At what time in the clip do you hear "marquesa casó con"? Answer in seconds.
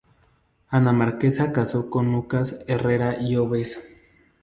0.93-2.11